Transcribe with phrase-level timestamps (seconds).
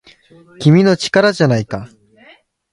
[0.59, 1.87] 君の力じゃないか